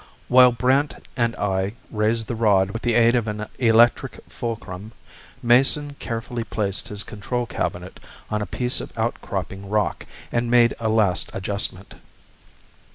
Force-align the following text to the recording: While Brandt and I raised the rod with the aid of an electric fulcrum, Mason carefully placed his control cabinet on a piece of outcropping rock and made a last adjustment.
While 0.29 0.51
Brandt 0.51 0.95
and 1.15 1.35
I 1.35 1.73
raised 1.91 2.25
the 2.25 2.33
rod 2.33 2.71
with 2.71 2.81
the 2.81 2.95
aid 2.95 3.13
of 3.15 3.27
an 3.27 3.45
electric 3.59 4.19
fulcrum, 4.27 4.93
Mason 5.43 5.93
carefully 5.99 6.43
placed 6.43 6.87
his 6.87 7.03
control 7.03 7.45
cabinet 7.45 7.99
on 8.31 8.41
a 8.41 8.47
piece 8.47 8.81
of 8.81 8.97
outcropping 8.97 9.69
rock 9.69 10.07
and 10.31 10.49
made 10.49 10.73
a 10.79 10.89
last 10.89 11.29
adjustment. 11.35 11.93